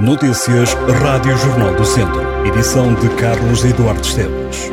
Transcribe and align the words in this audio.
Notícias 0.00 0.74
Rádio 1.02 1.36
Jornal 1.36 1.74
do 1.74 1.84
Centro. 1.84 2.22
Edição 2.46 2.94
de 2.94 3.08
Carlos 3.16 3.64
Eduardo 3.64 4.00
Esteves. 4.00 4.70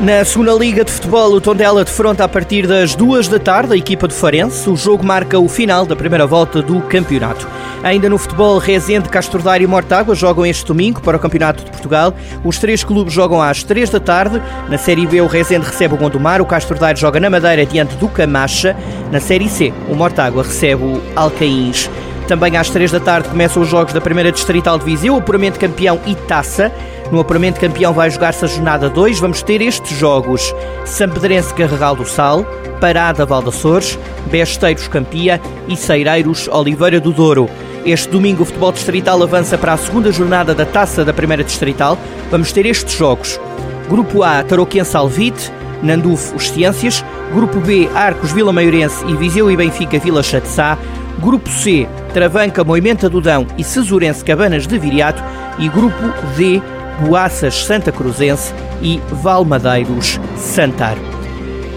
Na 0.00 0.24
segunda 0.24 0.52
Liga 0.52 0.84
de 0.84 0.92
Futebol, 0.92 1.32
o 1.32 1.40
Tondela 1.40 1.84
defronta 1.84 2.22
a 2.22 2.28
partir 2.28 2.64
das 2.64 2.94
duas 2.94 3.26
da 3.26 3.40
tarde 3.40 3.72
a 3.72 3.76
equipa 3.76 4.06
do 4.06 4.14
Farense. 4.14 4.70
O 4.70 4.76
jogo 4.76 5.04
marca 5.04 5.36
o 5.40 5.48
final 5.48 5.84
da 5.84 5.96
primeira 5.96 6.24
volta 6.24 6.62
do 6.62 6.80
campeonato. 6.82 7.48
Ainda 7.82 8.08
no 8.08 8.18
futebol, 8.18 8.58
Rezende, 8.58 9.08
Castordário 9.08 9.64
e 9.64 9.66
Mortágua 9.66 10.14
jogam 10.14 10.46
este 10.46 10.64
domingo 10.64 11.00
para 11.00 11.16
o 11.16 11.20
Campeonato 11.20 11.64
de 11.64 11.70
Portugal. 11.70 12.14
Os 12.44 12.58
três 12.58 12.82
clubes 12.82 13.12
jogam 13.12 13.40
às 13.40 13.62
três 13.62 13.90
da 13.90 14.00
tarde. 14.00 14.42
Na 14.68 14.78
Série 14.78 15.06
B, 15.06 15.20
o 15.20 15.26
Rezende 15.26 15.66
recebe 15.66 15.94
o 15.94 15.96
Gondomar, 15.96 16.40
o 16.40 16.46
Castordário 16.46 16.98
joga 16.98 17.20
na 17.20 17.30
Madeira 17.30 17.64
diante 17.66 17.94
do 17.96 18.08
Camacha. 18.08 18.76
Na 19.10 19.20
Série 19.20 19.48
C, 19.48 19.72
o 19.88 19.94
Mortágua 19.94 20.42
recebe 20.42 20.84
o 20.84 21.00
Alcaíns. 21.16 21.90
Também 22.26 22.58
às 22.58 22.68
três 22.68 22.90
da 22.90 23.00
tarde 23.00 23.28
começam 23.28 23.62
os 23.62 23.68
jogos 23.68 23.94
da 23.94 24.02
primeira 24.02 24.30
Distrital 24.30 24.78
de 24.78 24.84
Viseu, 24.84 25.14
o 25.14 25.18
apuramento 25.18 25.58
campeão 25.58 25.98
e 26.06 26.14
taça. 26.14 26.70
No 27.10 27.18
apuramento 27.18 27.58
campeão 27.58 27.94
vai 27.94 28.10
jogar-se 28.10 28.44
a 28.44 28.48
jornada 28.48 28.90
2. 28.90 29.18
Vamos 29.18 29.40
ter 29.40 29.62
estes 29.62 29.96
jogos: 29.96 30.54
Sampedrense 30.84 31.54
Carregal 31.54 31.96
do 31.96 32.04
Sal, 32.04 32.44
Parada 32.80 33.24
Valdaçores, 33.24 33.98
Besteiros 34.26 34.86
Campia 34.88 35.40
e 35.66 35.74
Ceireiros 35.74 36.46
Oliveira 36.48 37.00
do 37.00 37.10
Douro. 37.10 37.48
Este 37.86 38.10
domingo 38.10 38.42
o 38.42 38.44
futebol 38.46 38.72
distrital 38.72 39.22
avança 39.22 39.56
para 39.56 39.72
a 39.72 39.78
segunda 39.78 40.12
jornada 40.12 40.54
da 40.54 40.66
Taça 40.66 41.06
da 41.06 41.14
Primeira 41.14 41.42
Distrital. 41.42 41.96
Vamos 42.30 42.52
ter 42.52 42.66
estes 42.66 42.94
jogos. 42.94 43.40
Grupo 43.88 44.22
A, 44.22 44.42
Tarouquense 44.42 44.94
Alvite, 44.94 45.50
Nandufo 45.82 46.36
Os 46.36 46.50
Ciências. 46.50 47.04
Grupo 47.34 47.60
B, 47.60 47.88
Arcos 47.94 48.32
Vila 48.32 48.52
Maiorense 48.52 49.04
e 49.06 49.16
Viseu 49.16 49.50
e 49.50 49.56
Benfica 49.56 49.98
Vila 49.98 50.22
Chatzá. 50.22 50.78
Grupo 51.18 51.48
C, 51.48 51.88
Travanca 52.12 52.62
Moimenta 52.62 53.08
do 53.08 53.20
Dão 53.20 53.46
e 53.56 53.64
Cesurense 53.64 54.24
Cabanas 54.24 54.66
de 54.66 54.78
Viriato. 54.78 55.22
E 55.58 55.68
Grupo 55.68 56.12
D, 56.36 56.62
Boaças 57.00 57.64
Santa 57.64 57.92
Cruzense 57.92 58.52
e 58.80 59.00
Valmadeiros 59.10 60.20
Santar. 60.36 60.96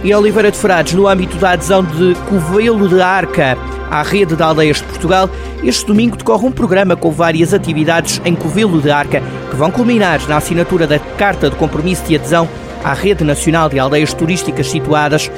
E 0.03 0.13
Oliveira 0.13 0.49
de 0.49 0.58
Frades, 0.58 0.93
no 0.93 1.08
âmbito 1.08 1.38
da 1.38 1.52
adesão 1.52 1.83
de 1.83 2.15
Covelo 2.27 2.89
de 2.89 2.99
Arca 3.02 3.55
à 3.91 4.02
rede 4.02 4.36
de 4.36 4.41
aldeias 4.41 4.77
de 4.77 4.83
Portugal, 4.83 5.30
este 5.63 5.86
domingo 5.86 6.15
decorre 6.15 6.47
um 6.47 6.52
programa 6.52 6.95
com 6.95 7.11
várias 7.11 7.53
atividades 7.53 8.21
em 8.23 8.33
Covelo 8.33 8.81
de 8.81 8.89
Arca 8.89 9.21
que 9.49 9.55
vão 9.55 9.69
culminar 9.69 10.19
na 10.27 10.38
assinatura 10.38 10.88
da 10.88 10.97
Carta 10.97 11.49
de 11.49 11.55
Compromisso 11.55 12.03
de 12.05 12.15
Adesão 12.15 12.47
à 12.83 12.93
Rede 12.93 13.23
Nacional 13.23 13.69
de 13.69 13.79
Aldeias 13.79 14.13
Turísticas 14.13 14.69
situadas 14.69 15.29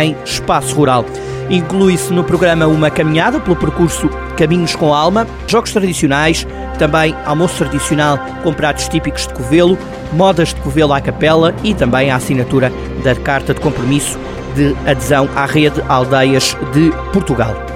em 0.00 0.16
espaço 0.24 0.74
rural. 0.74 1.04
Inclui-se 1.48 2.12
no 2.12 2.22
programa 2.22 2.66
uma 2.66 2.90
caminhada 2.90 3.40
pelo 3.40 3.56
percurso 3.56 4.08
Caminhos 4.36 4.76
com 4.76 4.94
Alma, 4.94 5.26
jogos 5.48 5.72
tradicionais, 5.72 6.46
também 6.78 7.14
almoço 7.26 7.56
tradicional 7.56 8.18
com 8.42 8.52
pratos 8.52 8.88
típicos 8.88 9.26
de 9.26 9.34
Covelo, 9.34 9.76
modas 10.12 10.54
de 10.54 10.60
Covelo 10.60 10.92
à 10.92 11.00
capela 11.00 11.54
e 11.64 11.74
também 11.74 12.10
a 12.10 12.16
assinatura 12.16 12.72
da 13.04 13.14
Carta 13.14 13.52
de 13.52 13.60
Compromisso 13.60 14.18
de 14.54 14.74
Adesão 14.88 15.28
à 15.34 15.44
Rede 15.44 15.82
Aldeias 15.88 16.56
de 16.72 16.90
Portugal. 17.12 17.69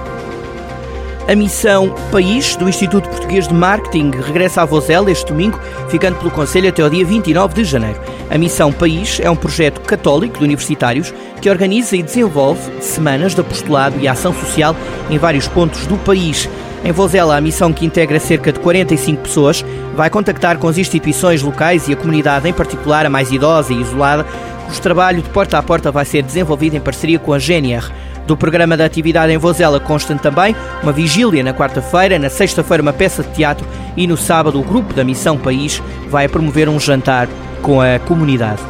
A 1.27 1.33
missão 1.33 1.89
País 2.11 2.55
do 2.55 2.69
Instituto 2.69 3.09
Português 3.09 3.47
de 3.47 3.53
Marketing 3.53 4.11
regressa 4.11 4.61
a 4.61 4.65
Vozela 4.65 5.09
este 5.09 5.25
domingo, 5.25 5.59
ficando 5.89 6.19
pelo 6.19 6.29
Conselho 6.29 6.69
até 6.69 6.85
o 6.85 6.89
dia 6.89 7.03
29 7.03 7.55
de 7.55 7.63
janeiro. 7.63 7.99
A 8.29 8.37
missão 8.37 8.71
País 8.71 9.19
é 9.19 9.27
um 9.27 9.35
projeto 9.35 9.81
católico 9.81 10.37
de 10.37 10.43
universitários 10.43 11.11
que 11.41 11.49
organiza 11.49 11.97
e 11.97 12.03
desenvolve 12.03 12.61
semanas 12.79 13.33
de 13.33 13.41
apostolado 13.41 13.99
e 13.99 14.07
ação 14.07 14.35
social 14.35 14.75
em 15.09 15.17
vários 15.17 15.47
pontos 15.47 15.87
do 15.87 15.97
país. 15.97 16.47
Em 16.83 16.91
Vozela, 16.91 17.35
a 17.35 17.41
missão 17.41 17.73
que 17.73 17.87
integra 17.87 18.19
cerca 18.19 18.51
de 18.51 18.59
45 18.59 19.23
pessoas 19.23 19.65
vai 19.95 20.11
contactar 20.11 20.59
com 20.59 20.67
as 20.67 20.77
instituições 20.77 21.41
locais 21.41 21.87
e 21.87 21.93
a 21.93 21.97
comunidade, 21.97 22.47
em 22.47 22.53
particular 22.53 23.03
a 23.03 23.09
mais 23.09 23.31
idosa 23.31 23.73
e 23.73 23.81
isolada, 23.81 24.27
cujo 24.67 24.79
trabalho 24.79 25.23
de 25.23 25.29
porta 25.29 25.57
a 25.57 25.63
porta 25.63 25.91
vai 25.91 26.05
ser 26.05 26.21
desenvolvido 26.21 26.75
em 26.75 26.81
parceria 26.81 27.17
com 27.17 27.33
a 27.33 27.39
GNR. 27.39 27.91
Do 28.27 28.35
programa 28.35 28.75
da 28.75 28.85
atividade 28.85 29.31
em 29.31 29.37
Vozela 29.37 29.79
constam 29.79 30.17
também 30.17 30.55
uma 30.81 30.91
vigília 30.91 31.43
na 31.43 31.53
quarta-feira, 31.53 32.17
na 32.17 32.29
sexta-feira 32.29 32.81
uma 32.81 32.93
peça 32.93 33.21
de 33.21 33.29
teatro 33.29 33.67
e 33.95 34.07
no 34.07 34.17
sábado 34.17 34.59
o 34.59 34.63
grupo 34.63 34.93
da 34.93 35.03
Missão 35.03 35.37
País 35.37 35.81
vai 36.09 36.27
promover 36.27 36.67
um 36.67 36.79
jantar 36.79 37.27
com 37.61 37.79
a 37.79 37.99
comunidade. 37.99 38.61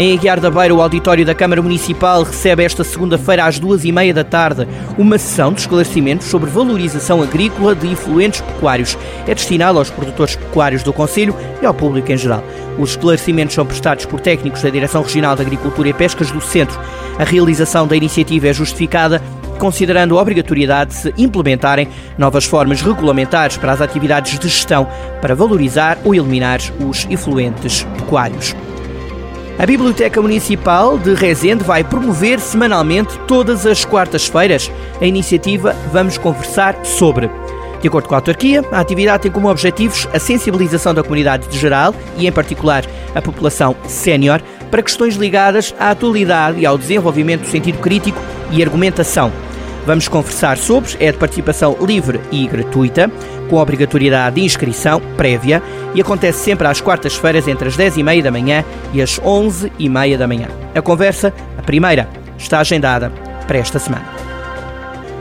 Em 0.00 0.16
Aguiar 0.16 0.38
da 0.38 0.48
Beira, 0.48 0.72
o 0.72 0.80
auditório 0.80 1.26
da 1.26 1.34
Câmara 1.34 1.60
Municipal 1.60 2.22
recebe 2.22 2.62
esta 2.62 2.84
segunda-feira 2.84 3.44
às 3.44 3.58
duas 3.58 3.84
e 3.84 3.90
meia 3.90 4.14
da 4.14 4.22
tarde 4.22 4.64
uma 4.96 5.18
sessão 5.18 5.52
de 5.52 5.62
esclarecimentos 5.62 6.28
sobre 6.28 6.48
valorização 6.48 7.20
agrícola 7.20 7.74
de 7.74 7.88
influentes 7.88 8.40
pecuários. 8.40 8.96
É 9.26 9.34
destinado 9.34 9.76
aos 9.76 9.90
produtores 9.90 10.36
pecuários 10.36 10.84
do 10.84 10.92
Conselho 10.92 11.34
e 11.60 11.66
ao 11.66 11.74
público 11.74 12.12
em 12.12 12.16
geral. 12.16 12.44
Os 12.78 12.90
esclarecimentos 12.90 13.56
são 13.56 13.66
prestados 13.66 14.06
por 14.06 14.20
técnicos 14.20 14.62
da 14.62 14.70
Direção 14.70 15.02
Regional 15.02 15.34
de 15.34 15.42
Agricultura 15.42 15.88
e 15.88 15.92
Pescas 15.92 16.30
do 16.30 16.40
Centro. 16.40 16.78
A 17.18 17.24
realização 17.24 17.84
da 17.84 17.96
iniciativa 17.96 18.46
é 18.46 18.52
justificada 18.52 19.20
considerando 19.58 20.16
a 20.16 20.22
obrigatoriedade 20.22 20.90
de 20.90 20.96
se 20.96 21.14
implementarem 21.18 21.88
novas 22.16 22.44
formas 22.44 22.80
regulamentares 22.80 23.56
para 23.56 23.72
as 23.72 23.80
atividades 23.80 24.38
de 24.38 24.48
gestão 24.48 24.86
para 25.20 25.34
valorizar 25.34 25.98
ou 26.04 26.14
eliminar 26.14 26.60
os 26.88 27.04
influentes 27.10 27.82
pecuários. 27.96 28.54
A 29.58 29.66
Biblioteca 29.66 30.22
Municipal 30.22 30.96
de 30.96 31.14
Rezende 31.14 31.64
vai 31.64 31.82
promover 31.82 32.38
semanalmente, 32.38 33.18
todas 33.26 33.66
as 33.66 33.84
quartas-feiras, 33.84 34.70
a 35.00 35.04
iniciativa 35.04 35.74
Vamos 35.92 36.16
Conversar 36.16 36.84
sobre. 36.84 37.28
De 37.80 37.88
acordo 37.88 38.08
com 38.08 38.14
a 38.14 38.18
autarquia, 38.18 38.64
a 38.70 38.78
atividade 38.78 39.24
tem 39.24 39.32
como 39.32 39.50
objetivos 39.50 40.06
a 40.14 40.18
sensibilização 40.20 40.94
da 40.94 41.02
comunidade 41.02 41.48
de 41.48 41.58
geral 41.58 41.92
e, 42.16 42.28
em 42.28 42.32
particular, 42.32 42.84
a 43.12 43.20
população 43.20 43.74
sénior 43.88 44.40
para 44.70 44.82
questões 44.82 45.16
ligadas 45.16 45.74
à 45.76 45.90
atualidade 45.90 46.60
e 46.60 46.66
ao 46.66 46.78
desenvolvimento 46.78 47.40
do 47.40 47.48
sentido 47.48 47.78
crítico 47.78 48.20
e 48.52 48.62
argumentação 48.62 49.32
Vamos 49.86 50.08
conversar 50.08 50.58
sobre, 50.58 50.96
é 51.00 51.10
de 51.10 51.18
participação 51.18 51.76
livre 51.80 52.20
e 52.30 52.46
gratuita, 52.46 53.10
com 53.48 53.56
obrigatoriedade 53.56 54.36
de 54.36 54.44
inscrição 54.44 55.00
prévia 55.16 55.62
e 55.94 56.00
acontece 56.00 56.40
sempre 56.40 56.66
às 56.66 56.80
quartas-feiras 56.80 57.48
entre 57.48 57.68
as 57.68 57.76
10h30 57.76 58.22
da 58.22 58.30
manhã 58.30 58.64
e 58.92 59.00
as 59.00 59.18
11h30 59.18 60.16
da 60.16 60.26
manhã. 60.26 60.48
A 60.74 60.82
conversa, 60.82 61.32
a 61.56 61.62
primeira, 61.62 62.08
está 62.36 62.60
agendada 62.60 63.10
para 63.46 63.58
esta 63.58 63.78
semana. 63.78 64.17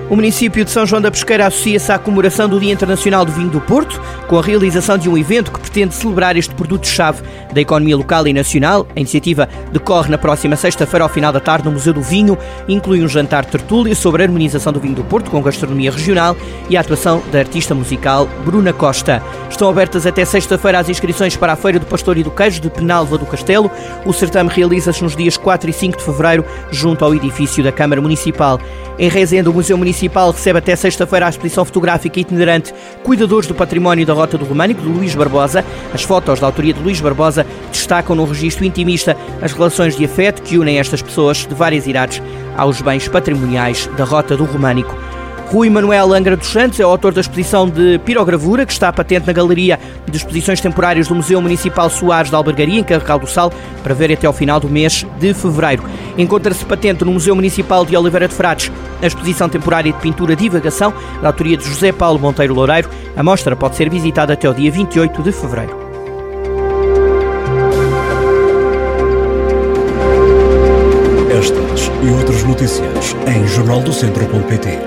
O 0.09 0.16
município 0.16 0.63
de 0.63 0.72
São 0.72 0.85
João 0.85 1.01
da 1.01 1.12
Pesqueira 1.12 1.45
associa-se 1.45 1.91
à 1.91 2.00
comemoração 2.00 2.47
do 2.47 2.57
Dia 2.62 2.72
Internacional 2.72 3.25
do 3.25 3.31
Vinho 3.34 3.50
do 3.50 3.59
Porto, 3.59 4.01
com 4.25 4.40
a 4.40 4.41
realização 4.41 4.97
de 4.97 5.09
um 5.09 5.18
evento 5.18 5.51
que 5.51 5.59
pretende 5.59 5.94
celebrar 5.94 6.38
este 6.38 6.56
produto-chave 6.56 7.22
da 7.51 7.59
economia 7.59 7.97
local 7.97 8.25
e 8.25 8.31
nacional. 8.31 8.88
A 8.95 9.00
iniciativa 9.01 9.50
decorre 9.69 10.09
na 10.09 10.18
próxima 10.18 10.56
sexta-feira, 10.56 11.03
ao 11.03 11.09
final 11.09 11.34
da 11.34 11.41
tarde, 11.41 11.66
no 11.66 11.73
Museu 11.73 11.94
do 11.94 12.01
Vinho. 12.01 12.38
Inclui 12.69 13.03
um 13.03 13.07
jantar 13.07 13.44
tertúlia 13.44 13.94
sobre 13.95 14.23
a 14.23 14.25
harmonização 14.25 14.72
do 14.72 14.79
vinho 14.79 14.95
do 14.95 15.03
Porto, 15.03 15.29
com 15.29 15.41
gastronomia 15.41 15.91
regional 15.91 16.38
e 16.69 16.78
a 16.78 16.81
atuação 16.81 17.22
da 17.29 17.39
artista 17.39 17.75
musical 17.75 18.29
Bruna 18.45 18.72
Costa. 18.72 19.22
Estão 19.50 19.69
abertas 19.69 20.07
até 20.07 20.24
sexta-feira 20.24 20.79
as 20.79 20.88
inscrições 20.88 21.35
para 21.35 21.51
a 21.51 21.57
Feira 21.57 21.79
do 21.79 21.85
Pastor 21.85 22.18
e 22.18 22.24
do 22.24 22.31
Queijo 22.31 22.62
de 22.62 22.69
Penalva 22.69 23.18
do 23.18 23.25
Castelo. 23.25 23.69
O 24.06 24.13
certame 24.13 24.50
realiza-se 24.50 25.03
nos 25.03 25.18
dias 25.18 25.35
4 25.35 25.69
e 25.69 25.74
5 25.74 25.97
de 25.97 26.03
fevereiro, 26.06 26.45
junto 26.72 27.03
ao 27.03 27.13
edifício 27.13 27.62
da 27.62 27.74
Câmara 27.74 28.01
Municipal. 28.01 28.57
Em 28.99 29.09
Rezende, 29.09 29.47
o 29.47 29.53
Museu 29.53 29.77
Municipal 29.77 30.31
recebe 30.31 30.57
até 30.57 30.75
sexta-feira 30.75 31.27
a 31.27 31.29
exposição 31.29 31.63
fotográfica 31.63 32.19
itinerante 32.19 32.73
Cuidadores 33.03 33.47
do 33.47 33.53
Património 33.53 34.03
da 34.07 34.13
Rota 34.13 34.39
do 34.39 34.45
Românico, 34.45 34.81
de 34.81 34.87
Luís 34.87 35.13
Barbosa. 35.13 35.63
As 35.93 36.01
fotos 36.01 36.39
da 36.39 36.47
autoria 36.47 36.73
de 36.73 36.81
Luís 36.81 36.99
Barbosa 36.99 37.45
destacam 37.71 38.15
no 38.15 38.25
registro 38.25 38.65
intimista 38.65 39.15
as 39.39 39.53
relações 39.53 39.95
de 39.95 40.03
afeto 40.03 40.41
que 40.41 40.57
unem 40.57 40.79
estas 40.79 41.03
pessoas 41.03 41.45
de 41.45 41.53
várias 41.53 41.85
idades 41.85 42.23
aos 42.55 42.81
bens 42.81 43.07
patrimoniais 43.07 43.87
da 43.95 44.03
Rota 44.03 44.35
do 44.35 44.45
Românico. 44.45 44.97
Rui 45.51 45.69
Manuel 45.69 46.11
Angra 46.11 46.35
dos 46.35 46.47
Santos 46.47 46.77
é 46.79 46.85
o 46.85 46.89
autor 46.89 47.13
da 47.13 47.21
exposição 47.21 47.69
de 47.69 48.00
pirogravura, 48.00 48.65
que 48.65 48.73
está 48.73 48.91
patente 48.91 49.27
na 49.27 49.31
Galeria 49.31 49.79
de 50.05 50.17
Exposições 50.17 50.59
Temporárias 50.59 51.07
do 51.07 51.15
Museu 51.15 51.41
Municipal 51.41 51.89
Soares 51.89 52.29
da 52.29 52.38
Albergaria, 52.38 52.79
em 52.79 52.83
Carregal 52.83 53.17
do 53.17 53.27
Sal, 53.27 53.53
para 53.81 53.93
ver 53.93 54.11
até 54.11 54.27
ao 54.27 54.33
final 54.33 54.59
do 54.59 54.67
mês 54.67 55.05
de 55.19 55.33
fevereiro. 55.33 55.83
Encontra-se 56.17 56.65
patente 56.65 57.05
no 57.05 57.11
Museu 57.11 57.35
Municipal 57.35 57.85
de 57.85 57.95
Oliveira 57.95 58.27
de 58.27 58.33
Frades 58.33 58.71
a 59.01 59.05
exposição 59.05 59.47
temporária 59.47 59.91
de 59.91 59.99
pintura 59.99 60.35
Divagação, 60.35 60.93
da 61.21 61.29
autoria 61.29 61.57
de 61.57 61.65
José 61.65 61.91
Paulo 61.91 62.19
Monteiro 62.19 62.53
Loureiro. 62.53 62.89
A 63.15 63.23
mostra 63.23 63.55
pode 63.55 63.75
ser 63.75 63.89
visitada 63.89 64.33
até 64.33 64.49
o 64.49 64.53
dia 64.53 64.71
28 64.71 65.21
de 65.21 65.31
fevereiro. 65.31 65.77
Estas 71.29 71.91
e 72.03 72.09
outras 72.09 72.43
notícias 72.43 73.15
em 73.27 73.47
jornaldocentro.pt 73.47 74.79